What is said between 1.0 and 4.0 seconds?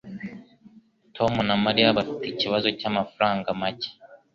Tom na Mariya bafite ikibazo cyamafaranga make.